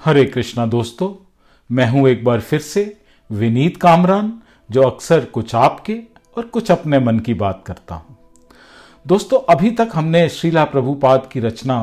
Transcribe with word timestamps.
हरे 0.00 0.24
कृष्णा 0.24 0.64
दोस्तों, 0.66 1.08
मैं 1.70 1.86
हूँ 1.88 2.08
एक 2.08 2.22
बार 2.24 2.40
फिर 2.40 2.60
से 2.60 2.82
विनीत 3.30 3.76
कामरान, 3.76 4.32
जो 4.70 4.82
अक्सर 4.82 5.24
कुछ 5.24 5.54
आपके 5.54 5.96
और 6.36 6.44
कुछ 6.44 6.70
अपने 6.70 6.98
मन 6.98 7.18
की 7.18 7.34
बात 7.34 7.62
करता 7.66 7.94
हूँ। 7.94 8.16
दोस्तों, 9.06 9.38
अभी 9.48 9.70
तक 9.70 9.88
हमने 9.94 10.28
श्रीला 10.28 10.64
प्रभुपाद 10.64 11.28
की 11.32 11.40
रचना 11.40 11.76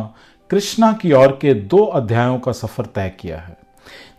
कृष्णा 0.50 0.92
की 0.94 1.12
ओर 1.12 1.38
के 1.42 1.54
दो 1.54 1.84
अध्यायों 1.86 2.40
का 2.40 2.52
सफ़र 2.52 2.86
तय 2.86 3.10
किया 3.20 3.40
है, 3.40 3.58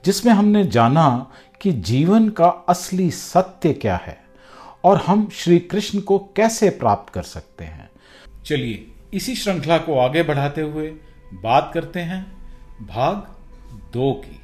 जिसमें 0.05 0.33
हमने 0.33 0.65
जाना 0.67 1.09
कि 1.61 1.73
जीवन 1.73 2.29
का 2.29 2.49
असली 2.69 3.11
सत्य 3.11 3.73
क्या 3.73 3.97
है 3.97 4.19
और 4.85 4.97
हम 4.97 5.29
श्री 5.35 5.59
कृष्ण 5.65 6.01
को 6.01 6.19
कैसे 6.37 6.71
प्राप्त 6.71 7.13
कर 7.13 7.23
सकते 7.23 7.65
हैं। 7.65 7.91
चलिए, 8.47 8.87
इसी 9.15 9.35
श्रृंखला 9.35 9.79
को 9.79 9.99
आगे 9.99 10.23
बढ़ाते 10.23 10.61
हुए 10.61 10.89
बात 11.35 11.71
करते 11.75 12.01
हैं। 12.01 12.23
भाग 12.87 13.27
दो 13.73 14.13
की। 14.13 14.41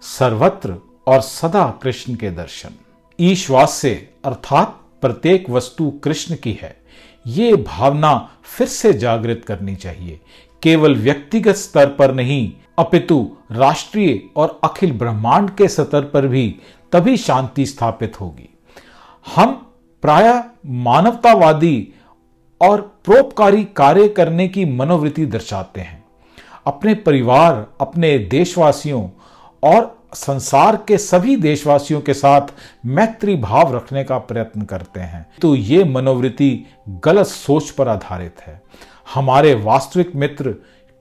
सर्वत्र 0.00 0.74
और 1.06 1.20
सदा 1.20 1.78
कृष्ण 1.82 2.14
के 2.14 2.30
दर्शन। 2.30 2.70
ईश्वास 3.20 3.70
से 3.70 4.12
अर्थात 4.24 4.80
प्रत्येक 5.00 5.50
वस्तु 5.50 5.90
कृष्ण 5.90 6.36
की 6.36 6.58
है। 6.62 6.76
ये 7.26 7.56
भावना 7.56 8.30
फिर 8.44 8.66
से 8.66 8.92
जागृत 8.92 9.44
करनी 9.46 9.76
चाहिए। 9.76 10.20
केवल 10.62 10.94
व्यक्तिगत 10.94 11.54
स्तर 11.54 11.88
पर 11.88 12.14
नहीं, 12.14 12.52
अपितु 12.78 13.36
राष्ट्रीय 13.52 14.28
और 14.36 14.60
अखिल 14.64 14.92
ब्रह्मांड 14.92 15.50
के 15.50 15.68
स्तर 15.68 16.04
पर 16.04 16.26
भी 16.26 16.60
तभी 16.92 17.16
शांति 17.16 17.66
स्थापित 17.66 18.20
होगी। 18.20 18.58
हम 19.36 19.72
प्राय 20.02 20.44
मानवतावादी 20.66 21.92
और 22.60 22.80
परोपकारी 23.06 23.64
कार्य 23.64 24.08
करने 24.08 24.48
की 24.48 24.64
मनोवृत्ति 24.64 25.26
दर्शाते 25.26 25.80
हैं। 25.80 26.05
अपने 26.66 26.94
परिवार, 26.94 27.66
अपने 27.80 28.18
देशवासियों 28.18 29.08
और 29.62 29.94
संसार 30.14 30.76
के 30.88 30.98
सभी 30.98 31.36
देशवासियों 31.36 32.00
के 32.00 32.14
साथ 32.14 32.52
मैत्री 32.86 33.34
भाव 33.36 33.74
रखने 33.76 34.04
का 34.04 34.18
प्रयत्न 34.18 34.62
करते 34.62 35.00
हैं। 35.00 35.26
तो 35.42 35.54
ये 35.54 35.84
मनोवृत्ति 35.84 36.66
गलत 37.04 37.26
सोच 37.26 37.70
पर 37.70 37.88
आधारित 37.88 38.40
है। 38.46 38.60
हमारे 39.14 39.54
वास्तविक 39.54 40.14
मित्र 40.16 40.54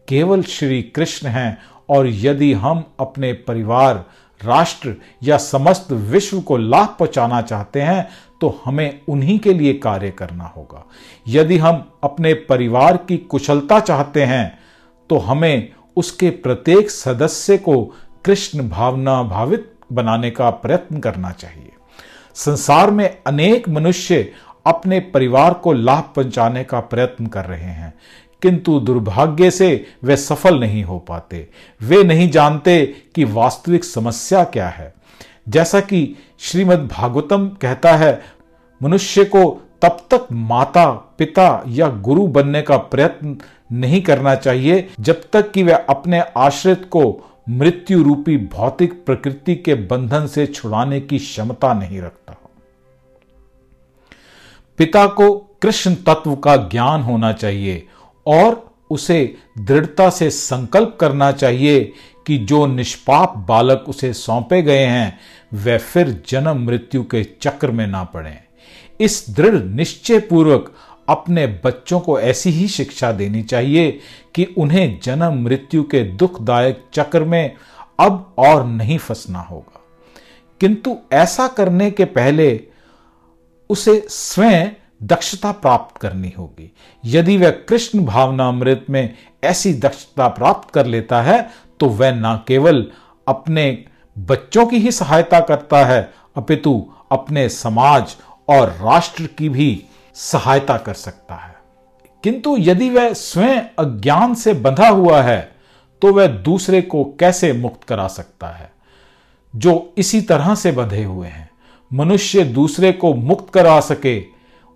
केवल 0.08 0.44
श्री 0.44 0.82
कृष्ण 0.82 1.28
हैं 1.28 1.58
और 1.90 2.08
यदि 2.08 2.52
हम 2.54 2.84
अपने 3.00 3.32
परिवार, 3.34 4.06
राष्ट्र 4.42 4.96
या 5.24 5.38
समस्त 5.38 5.92
विश्व 5.92 6.42
को 6.42 6.58
लाभ 6.58 6.96
पहुंचाना 7.00 7.42
चाहते 7.42 7.82
हैं 7.82 8.08
तो 8.42 8.62
हमें 8.66 9.00
उन्हीं 9.10 9.40
के 9.40 9.54
लिए 9.54 9.74
कार्य 9.74 10.12
करना 10.12 10.44
होगा। 10.58 10.84
यदि 11.28 11.58
हम 11.58 11.92
अपने 12.04 12.34
परिवार 12.34 12.98
की 12.98 13.18
कुशलता 13.18 13.80
चाहते 13.80 14.24
हैं 14.24 14.65
तो 15.10 15.18
हमें 15.18 15.72
उसके 15.98 16.30
प्रत्येक 16.30 16.90
सदस्य 16.92 17.58
को 17.58 17.84
कृष्ण 18.26 18.70
भावना 18.70 19.22
भावित 19.24 19.72
बनाने 19.92 20.32
का 20.32 20.50
प्रयत्न 20.50 21.00
करना 21.00 21.32
चाहिए। 21.32 21.72
संसार 22.36 22.92
में 22.92 23.18
अनेक 23.28 23.70
मनुष्य 23.70 24.32
अपने 24.66 25.00
परिवार 25.00 25.54
को 25.54 25.74
लाभ 25.74 26.12
पहुँचाने 26.16 26.64
का 26.64 26.80
प्रयत्न 26.80 27.26
कर 27.26 27.46
रहे 27.46 27.60
हैं, 27.60 27.94
किंतु 28.42 28.80
दुर्भाग्य 28.80 29.52
से 29.52 29.86
वे 30.04 30.18
सफल 30.18 30.60
नहीं 30.60 30.84
हो 30.84 30.98
पाते। 31.00 31.48
वे 31.82 32.04
नहीं 32.04 32.30
जानते 32.30 32.86
कि 33.16 33.24
वास्तविक 33.24 33.84
समस्या 33.84 34.44
क्या 34.44 34.68
है। 34.68 34.94
जैसा 35.50 35.80
कि 35.80 36.16
श्रीमद् 36.40 36.88
भागवतम 36.88 37.48
कहता 37.62 37.96
है, 37.96 38.22
मनुष्य 38.82 39.24
को 39.26 39.62
तब 39.86 39.98
तक 40.12 40.28
माता, 40.32 40.92
पिता 40.92 41.64
या 41.68 41.88
गुरु 41.88 42.28
बनने 42.28 42.62
का 42.62 42.78
प्रयत्न 42.78 43.38
नहीं 43.72 44.02
करना 44.02 44.36
चाहिए, 44.36 44.90
जब 45.00 45.22
तक 45.34 45.52
कि 45.52 45.64
वह 45.64 45.86
अपने 45.90 46.20
आश्रित 46.38 46.86
को 46.86 47.32
मृत्यु 47.50 48.04
रूपी 48.04 48.38
भौतिक 48.38 49.06
प्रकृति 49.06 49.56
के 49.56 49.76
बंधन 49.76 50.28
से 50.28 50.46
छुड़ाने 50.46 51.02
की 51.02 51.18
क्षमता 51.18 51.74
नहीं 51.74 52.02
रखता। 52.02 52.38
पिता 54.78 55.08
को 55.08 55.36
कृष्ण 55.62 55.96
तत्व 55.96 56.36
का 56.36 56.56
ज्ञान 56.56 57.02
होना 57.02 57.32
चाहिए 57.34 57.88
और 58.26 58.74
उसे 58.90 59.36
दृढ़ता 59.58 60.10
से 60.10 60.30
संकल्प 60.30 60.98
करना 61.00 61.32
चाहिए 61.32 61.94
कि 62.28 62.38
जो 62.38 62.66
निष्पाप 62.66 63.38
बालक 63.38 63.86
उसे 63.88 64.14
सौंपे 64.14 64.62
गए 64.62 64.86
हैं 64.86 65.20
वे 65.54 65.78
फिर 65.78 66.24
जन्म 66.30 66.66
मृत्यु 66.66 67.04
के 67.04 67.24
चक्र 67.42 67.72
में 67.72 67.88
ना 67.88 68.04
पड़े। 68.04 68.45
इस 69.00 69.26
दृढ़ 69.30 69.64
निश्चय 69.64 70.20
पूर्वक 70.20 70.74
अपने 71.10 71.48
बच्चों 71.64 72.00
को 72.00 72.20
ऐसी 72.20 72.50
ही 72.50 72.68
शिक्षा 72.68 73.12
देनी 73.12 73.44
चाहिए 73.44 74.00
कि 74.36 74.44
उन्हें 74.58 75.00
जन्म 75.04 75.44
मृत्यु 75.44 75.84
के 75.84 76.04
दुखदायक 76.04 76.84
चक्र 76.94 77.24
में 77.24 77.56
अब 78.00 78.34
और 78.38 78.66
नहीं 78.66 78.98
फंसना 78.98 79.40
होगा। 79.40 79.82
किंतु 80.60 80.96
ऐसा 81.14 81.48
करने 81.48 81.92
के 81.92 82.06
पहले 82.06 82.68
उसे 83.70 84.08
स्वयं 84.10 84.70
दक्षता 85.04 85.52
प्राप्त 85.52 85.98
करनी 85.98 86.34
होगी। 86.38 86.72
यदि 87.06 87.38
वह 87.38 87.50
कृष्ण 87.50 88.06
भावना 88.06 88.48
अमृत 88.48 88.86
में 88.90 89.16
ऐसी 89.44 89.74
दक्षता 89.74 90.28
प्राप्त 90.28 90.74
कर 90.74 90.86
लेता 90.86 91.22
है 91.22 91.50
तो 91.80 91.90
वह 91.90 92.12
न 92.12 92.40
केवल 92.48 92.86
अपने 93.28 93.86
बच्चों 94.18 94.66
की 94.66 94.78
ही 94.78 94.92
सहायता 94.92 95.40
करता 95.40 95.86
है, 95.86 96.14
अपितु 96.38 96.94
अपने 97.12 97.50
समाज 97.50 98.16
और 98.50 98.70
राष्ट्र 98.70 99.26
की 99.26 99.50
भी 99.50 99.84
सहायता 100.14 100.78
कर 100.78 100.94
सकता 100.94 101.36
है। 101.36 101.56
किंतु 102.24 102.56
यदि 102.60 102.90
वह 102.90 103.14
स्वयं 103.14 103.62
अज्ञान 103.80 104.36
से 104.36 104.54
बंधा 104.54 104.88
हुआ 104.88 105.22
है 105.22 105.56
तो 106.02 106.14
वह 106.14 106.28
दूसरे 106.28 106.82
को 106.82 107.04
कैसे 107.04 107.54
मुक्त 107.54 107.84
करा 107.84 108.08
सकता 108.08 108.48
है? 108.48 108.72
जो 109.56 109.94
इसी 109.98 110.22
तरह 110.22 110.56
से 110.56 110.72
बंधे 110.72 111.04
हुए 111.04 111.28
हैं, 111.28 111.50
मनुष्य 111.94 112.44
दूसरे 112.44 112.92
को 112.92 113.14
मुक्त 113.14 113.54
करा 113.54 113.80
सके, 113.80 114.24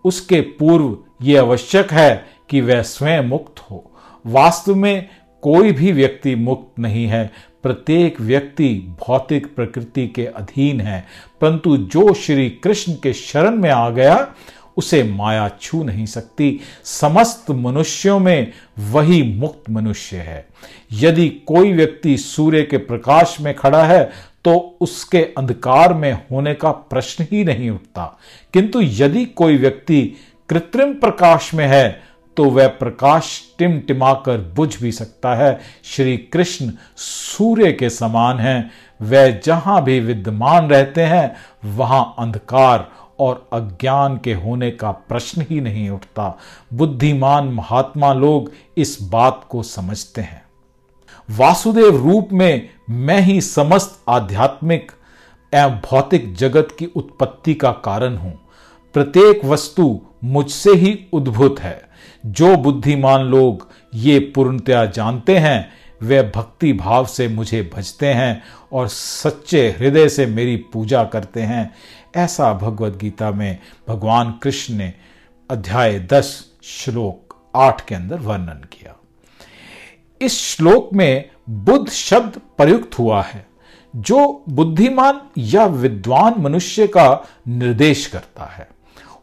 उसके 0.04 0.42
पूर्व 0.42 0.98
यह 1.22 1.42
आवश्यक 1.42 1.92
है 1.92 2.26
कि 2.50 2.62
वह 2.62 2.82
स्वयं 2.82 3.24
मुक्त 3.24 3.60
हो। 3.60 3.92
वास्तव 4.26 4.76
में 4.76 5.10
कोई 5.42 5.72
भी 5.72 5.92
व्यक्ति 5.92 6.36
मुक्त 6.36 6.80
नहीं 6.80 7.08
है 7.08 7.32
प्रत्येक 7.64 8.22
व्यक्ति 8.22 8.70
भौतिक 9.00 9.56
प्रकृति 9.56 10.08
के 10.08 10.26
अधीन 10.26 10.82
है, 10.82 11.06
परंतु 11.42 11.78
जो 11.78 12.14
श्री 12.14 12.50
कृष्ण 12.50 12.94
के 12.94 13.14
शरण 13.14 13.56
में 13.56 13.70
आ 13.70 13.90
गया, 13.90 14.34
उसे 14.78 15.04
माया 15.04 15.50
छू 15.62 15.84
नहीं 15.84 16.06
सकती। 16.06 16.60
समस्त 16.84 17.52
मनुष्यों 17.52 18.20
में 18.20 18.52
वही 18.80 19.22
मुक्त 19.24 19.70
मनुष्य 19.70 20.18
है। 20.18 20.48
यदि 20.92 21.30
कोई 21.30 21.74
व्यक्ति 21.74 22.18
सूर्य 22.18 22.64
के 22.64 22.78
प्रकाश 22.78 23.38
में 23.42 23.54
खड़ा 23.56 23.84
है 23.86 24.04
तो 24.46 24.78
उसके 24.82 25.24
अंधकार 25.38 25.94
में 25.94 26.12
होने 26.32 26.54
का 26.54 26.72
प्रश्न 26.72 27.26
ही 27.32 27.44
नहीं 27.44 27.70
उठता। 27.70 28.20
किंतु 28.54 28.82
यदि 28.82 29.26
कोई 29.26 29.58
व्यक्ति 29.58 30.02
कृत्रिम 30.50 30.94
प्रकाश 30.94 31.54
में 31.54 31.68
है 31.68 32.02
तो 32.38 32.46
वह 32.46 32.68
प्रकाश 32.68 33.56
टिमटिमाकर 33.58 34.38
बुझ 34.38 34.82
भी 34.82 34.92
सकता 34.92 35.36
है। 35.36 35.60
श्री 35.84 36.18
कृष्ण 36.18 36.72
सूर्य 36.98 37.72
के 37.72 37.90
समान 37.90 38.40
हैं। 38.40 38.72
वह 39.02 39.32
जहाँ 39.32 39.84
भी 39.84 40.00
विद्यमान 40.00 40.70
रहते 40.70 41.02
हैं, 41.02 41.36
वहाँ 41.66 42.16
अंधकार 42.20 42.92
और 43.20 43.50
अज्ञान 43.54 44.18
के 44.18 44.34
होने 44.34 44.72
का 44.72 44.92
प्रश्न 44.92 45.46
ही 45.50 45.62
नहीं 45.62 45.90
उठता। 45.90 46.38
बुद्धिमान 46.74 47.48
महात्मा 47.48 48.14
लोग 48.14 48.52
इस 48.78 48.98
बात 49.02 49.46
को 49.50 49.64
समझते 49.64 50.22
हैं। 50.22 50.42
वासुदेव 51.30 52.04
रूप 52.04 52.30
में 52.34 52.70
मैं 52.90 53.22
ही 53.22 53.42
समस्त 53.42 54.04
आध्यात्मिक 54.10 54.92
एवं 55.54 55.72
भौतिक 55.72 56.36
जगत 56.36 56.68
की 56.80 56.86
उत्पत्ति 56.86 57.54
का 57.54 57.72
कारण 57.72 58.16
हूँ। 58.16 58.40
प्रत्येक 58.94 59.46
वस्तु 59.46 60.02
मुझसे 60.24 60.72
ही 60.72 61.06
उद्भूत 61.14 61.60
है। 61.60 61.89
जो 62.26 62.56
बुद्धिमान 62.56 63.22
लोग 63.22 63.72
ये 63.94 64.20
पूर्णतया 64.20 64.86
जानते 64.86 65.38
हैं, 65.38 65.72
वे 66.02 66.22
भक्ति 66.36 66.74
भाव 66.74 67.06
से 67.06 67.28
मुझे 67.28 67.72
भजते 67.76 68.08
हैं 68.08 68.44
और 68.72 68.88
सच्चे 68.88 69.76
हृदय 69.80 70.10
से 70.10 70.26
मेरी 70.26 70.56
पूजा 70.56 71.04
करते 71.04 71.42
हैं। 71.42 71.76
ऐसा 72.16 72.54
भगवत 72.54 72.98
गीता 72.98 73.32
में 73.32 73.60
भगवान 73.88 74.32
कृष्ण 74.32 74.74
ने 74.74 74.94
अध्याय 75.52 76.00
दस, 76.00 76.52
श्लोक 76.64 77.36
आठ 77.56 77.86
के 77.86 77.96
अंदर 77.96 78.16
वर्णन 78.16 78.68
किया। 78.72 78.96
इस 80.22 80.40
श्लोक 80.40 80.90
में 80.94 81.30
बुद्ध 81.50 81.90
शब्द 81.90 82.42
प्रयुक्त 82.58 83.00
हुआ 83.00 83.22
है, 83.22 83.46
जो 83.96 84.44
बुद्धिमान 84.50 85.22
या 85.38 85.66
विद्वान 85.66 86.36
मनुष्य 86.38 86.88
का 86.88 87.28
निर्देश 87.48 88.08
करता 88.08 88.44
है। 88.44 88.70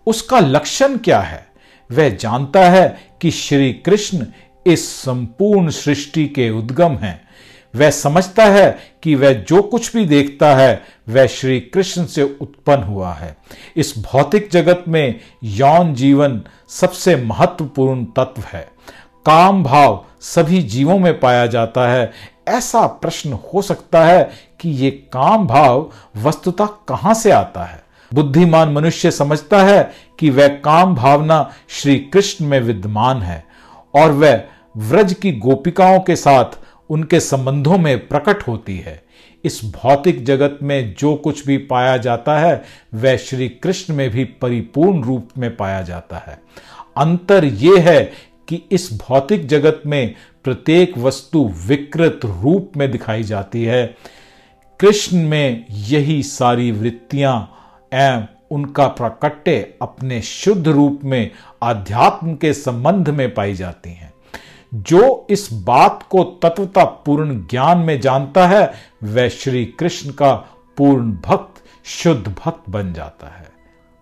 उसका 0.07 0.41
लक्षण 0.41 0.97
क्या 0.97 1.21
है? 1.21 1.46
वह 1.93 2.09
जानता 2.09 2.61
है 2.61 2.99
कि 3.21 3.31
श्री 3.31 3.73
कृष्ण 3.73 4.27
इस 4.67 4.89
संपूर्ण 4.89 5.71
सृष्टि 5.71 6.27
के 6.27 6.51
उद्गम 6.51 6.97
हैं। 6.97 7.29
वह 7.77 7.91
समझता 7.91 8.45
है 8.45 8.79
कि 9.03 9.15
वह 9.15 9.33
जो 9.33 9.63
कुछ 9.63 9.97
भी 9.97 10.05
देखता 10.05 10.57
है, 10.57 10.83
वह 11.09 11.27
श्री 11.27 11.61
कृष्ण 11.61 12.05
से 12.05 12.23
उत्पन्न 12.23 12.83
हुआ 12.83 13.13
है। 13.13 13.37
इस 13.77 13.95
भौतिक 13.99 14.49
जगत 14.53 14.85
में 14.89 15.21
यौन 15.45 15.95
जीवन 15.95 16.43
सबसे 16.69 17.17
महत्वपूर्ण 17.17 18.05
तत्व 18.05 18.43
है। 18.53 18.69
काम 19.27 19.65
भाव 19.65 20.05
सभी 20.21 20.63
जीवों 20.63 20.99
में 20.99 21.21
पाया 21.21 21.47
जाता 21.47 21.89
है। 21.89 22.13
ऐसा 22.49 22.87
प्रश्न 22.87 23.33
हो 23.33 23.63
सकता 23.63 24.05
है 24.05 24.31
कि 24.61 24.71
ये 24.71 24.91
काम 24.91 25.47
भाव 25.47 25.93
वस्तुता 26.17 26.67
कहाँ 26.67 27.15
से 27.15 27.31
आता 27.31 27.65
है? 27.65 27.86
बुद्धिमान 28.15 28.69
मनुष्य 28.69 29.11
समझता 29.11 29.63
है 29.63 29.93
कि 30.19 30.31
वह 30.31 30.49
काम 30.49 30.95
भावना 30.95 31.53
श्री 31.69 31.99
कृष्ण 31.99 32.47
में 32.47 32.61
विद्यमान 32.61 33.23
है 33.23 33.45
और 33.95 34.11
वह 34.11 34.43
व्रज 34.77 35.15
की 35.15 35.33
गोपिकाओं 35.33 36.01
के 36.01 36.17
साथ 36.17 36.45
उनके 36.91 37.21
संबंधों 37.21 37.79
में 37.79 38.09
प्रकट 38.09 38.49
होती 38.49 38.77
है। 38.77 39.05
इस 39.45 39.61
भौतिक 39.65 40.25
जगत 40.25 40.59
में 40.63 40.95
जो 40.99 41.15
कुछ 41.15 41.47
भी 41.47 41.59
पाया 41.59 41.97
जाता 41.97 42.39
है, 42.39 42.65
वह 42.95 43.17
श्री 43.17 43.49
कृष्ण 43.49 43.95
में 43.95 44.11
भी 44.11 44.25
परिपूर्ण 44.25 45.03
रूप 45.03 45.29
में 45.39 45.57
पाया 45.57 45.83
जाता 45.83 46.17
है। 46.17 46.41
अंतर 46.97 47.45
यह 47.45 47.91
है 47.91 48.13
कि 48.49 48.63
इस 48.73 48.91
भौतिक 48.93 49.47
जगत 49.47 49.83
में 49.87 50.15
प्रत्येक 50.45 50.99
वस्तु 50.99 51.55
विकृत 51.67 52.21
रूप 52.25 52.73
में 52.77 52.91
दिखाई 52.91 53.23
जाती 53.23 53.65
है। 53.65 53.97
कृष्ण 54.81 55.17
में 55.17 55.65
यही 55.71 56.23
सारी 56.23 56.73
वृत्तियाँ 56.73 57.53
एवं 57.95 58.27
उनका 58.51 58.87
प्रकट्य 58.87 59.75
अपने 59.83 60.23
शुद्ध 60.23 60.69
रूप 60.69 61.01
में 61.05 61.31
अध्यात्म 61.63 62.35
के 62.35 62.53
संबंध 62.53 63.09
में 63.09 63.35
पाई 63.35 63.55
जाती 63.55 63.91
हैं। 63.91 64.13
जो 64.75 65.27
इस 65.31 65.53
बात 65.53 66.03
को 66.11 66.25
तत्वता 66.25 66.85
पूर्ण 66.85 67.47
ज्ञान 67.47 67.79
में 67.79 68.01
जानता 68.01 68.47
है, 68.47 68.73
वह 69.03 69.29
श्री 69.29 69.65
कृष्ण 69.65 70.11
का 70.11 70.35
पूर्ण 70.77 71.13
भक्त, 71.13 71.63
शुद्ध 71.85 72.35
भक्त 72.45 72.71
बन 72.71 72.93
जाता 72.93 73.27
है। 73.27 73.47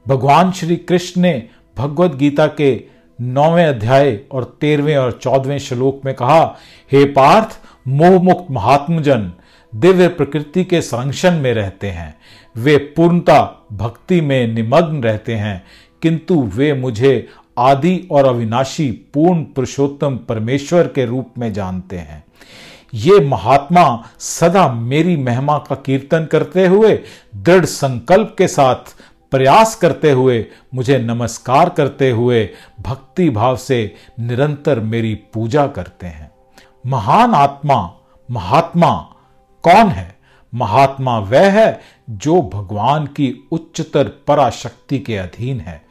भगवान 0.09 0.53
श्री 0.53 0.77
कृष्ण 0.77 1.21
ने 1.21 1.49
भगवत 1.79 2.15
गीता 2.15 2.47
के 2.47 2.85
नौवें 3.21 3.67
अध्याय 3.67 4.21
और 4.33 4.59
तेरहवें 4.61 4.97
और 4.97 5.13
चौदहवें 5.13 5.59
श्लोक 5.59 6.01
में 6.05 6.15
कहा, 6.15 6.57
हे 6.93 7.05
पार्थ 7.05 7.61
मोह 7.89 8.23
मुक्त 8.23 8.47
महात्मजन 8.51 9.33
दिव्य 9.75 10.09
प्रकृति 10.09 10.65
के 10.65 10.81
संरक्षण 10.81 11.39
में 11.39 11.55
रहते 11.55 11.91
हैं। 11.91 12.19
वे 12.57 12.77
पूर्णता, 12.77 13.67
भक्ति 13.73 14.21
में 14.21 14.47
निमग्न 14.47 15.03
रहते 15.03 15.35
हैं। 15.35 15.65
किंतु 16.03 16.43
वे 16.43 16.75
मुझे 16.75 17.29
आदि 17.59 18.09
और 18.11 18.27
अविनाशी, 18.27 18.91
पूर्ण 18.91 19.43
पुरुषोत्तम 19.43 20.17
परमेश्वर 20.17 20.89
के 20.89 21.05
रूप 21.05 21.31
में 21.39 21.53
जानते 21.53 21.99
हैं। 21.99 22.25
ये 22.95 23.21
महात्मा 23.21 24.05
सदा 24.19 24.73
मेरी 24.73 25.17
महिमा 25.17 25.59
का 25.59 25.75
कीर्तन 25.75 26.25
करते 26.25 26.67
हुए, 26.67 27.01
दृढ़ 27.37 27.65
संकल्प 27.65 28.35
के 28.39 28.49
साथ 28.49 28.97
प्रयास 29.31 29.75
करते 29.75 30.11
हुए 30.11 30.47
मुझे 30.75 30.99
नमस्कार 30.99 31.69
करते 31.69 32.11
हुए 32.11 32.51
भक्ति 32.81 33.31
भाव 33.31 33.57
से 33.57 33.95
निरंतर 34.21 34.81
मेरी 34.81 35.15
पूजा 35.15 35.67
करते 35.67 36.07
हैं। 36.07 36.31
महान 36.87 37.35
आत्मा, 37.35 37.95
महात्मा 38.31 39.14
कौन 39.65 39.89
है? 39.89 40.19
महात्मा 40.55 41.19
वह 41.19 41.51
है 41.51 41.81
जो 42.11 42.43
भगवान 42.43 43.07
की 43.07 43.49
उच्चतर 43.53 44.09
पराशक्ति 44.27 44.99
के 44.99 45.17
अधीन 45.17 45.61
है। 45.61 45.85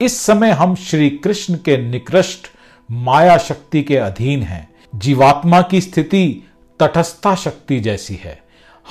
इस 0.00 0.20
समय 0.20 0.50
हम 0.50 0.74
श्री 0.74 1.10
कृष्ण 1.10 1.54
के 1.54 1.90
निकृष्ट 1.90 2.46
माया 2.90 3.38
शक्ति 3.38 3.82
के 3.82 3.96
अधीन 3.96 4.42
हैं। 4.42 4.74
जीवात्मा 4.94 5.62
की 5.62 5.80
स्थिति 5.80 6.48
तटस्था 6.80 7.34
शक्ति 7.34 7.80
जैसी 7.80 8.14
है। 8.14 8.42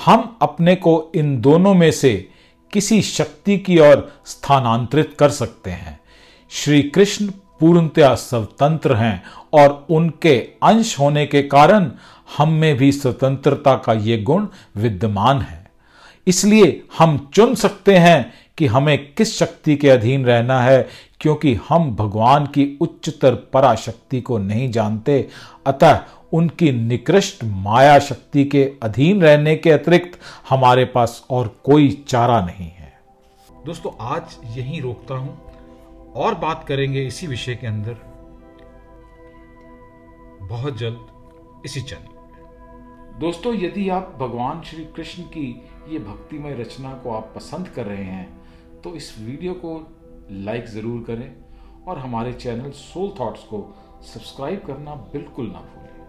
हम 0.04 0.38
अपने 0.42 0.74
को 0.74 1.12
इन 1.14 1.40
दोनों 1.40 1.74
में 1.74 1.92
से 1.92 2.28
किसी 2.72 3.02
शक्ति 3.02 3.58
की 3.58 3.78
ओर 3.78 4.22
स्थानांतरित 4.26 5.16
कर 5.18 5.30
सकते 5.30 5.70
हैं। 5.70 6.00
श्री 6.50 6.82
कृष्ण 6.82 7.30
पूर्णतया 7.60 8.14
स्वतंत्र 8.14 8.94
हैं 8.96 9.22
और 9.52 9.86
उनके 9.90 10.36
अंश 10.62 10.98
होने 10.98 11.26
के 11.26 11.42
कारण 11.42 11.92
हम 12.38 12.52
में 12.52 12.76
भी 12.76 12.90
स्वतंत्रता 12.92 13.74
का 13.76 13.92
ये 13.92 14.16
गुण 14.18 14.46
विद्यमान 14.76 15.40
है। 15.40 15.58
इसलिए 16.26 16.82
हम 16.98 17.18
चुन 17.34 17.54
सकते 17.54 17.96
हैं 17.96 18.32
कि 18.58 18.66
हमें 18.66 19.12
किस 19.14 19.38
शक्ति 19.38 19.76
के 19.76 19.88
अधीन 19.90 20.24
रहना 20.24 20.60
है, 20.62 20.88
क्योंकि 21.20 21.54
हम 21.68 21.94
भगवान 21.96 22.46
की 22.46 22.78
उच्चतर 22.80 23.34
पराशक्ति 23.52 24.20
को 24.20 24.38
नहीं 24.38 24.70
जानते, 24.70 25.28
अतः 25.66 26.00
उनकी 26.32 26.70
निकृष्ट 26.72 27.44
माया 27.44 27.98
शक्ति 27.98 28.44
के 28.44 28.64
अधीन 28.82 29.22
रहने 29.22 29.56
के 29.56 29.70
अतिरिक्त 29.70 30.18
हमारे 30.48 30.84
पास 30.84 31.24
और 31.30 31.48
कोई 31.64 31.90
चारा 32.08 32.40
नहीं 32.40 32.68
है। 32.68 32.92
दोस्तों, 33.66 33.92
आज 34.00 34.36
यहीं 34.58 34.80
रोकता 34.82 35.14
हूँ 35.14 36.12
और 36.16 36.34
बात 36.34 36.64
करेंगे 36.68 37.06
इसी 37.06 37.26
विषय 37.26 37.54
के 37.54 37.66
अंदर। 37.66 37.96
बहुत 40.48 40.78
जल्द, 40.78 41.06
इसी 41.64 41.80
चैनल 41.80 42.18
दोस्तों, 43.20 43.52
यदि 43.54 43.88
आप 43.88 44.14
भगवान 44.20 44.60
श्री 44.62 44.84
कृष्ण 44.96 45.22
की 45.24 45.48
ये 45.88 45.98
भक्तिमय 45.98 46.54
रचना 46.54 46.92
को 47.02 47.10
आप 47.12 47.32
पसंद 47.34 47.68
कर 47.68 47.86
रहे 47.86 48.04
हैं 48.04 48.80
तो 48.82 48.94
इस 48.96 49.14
वीडियो 49.18 49.54
को 49.54 49.72
लाइक 50.30 50.66
ज़रूर 50.66 51.02
करें 51.06 51.84
और 51.88 51.98
हमारे 51.98 52.32
चैनल 52.34 52.70
सोल 52.76 53.12
थॉट्स 53.20 53.42
को 53.44 53.60
सब्सक्राइब 54.04 54.62
करना 54.66 54.94
बिल्कुल 55.12 55.46
ना 55.46 55.60
भूलें। 55.68 55.99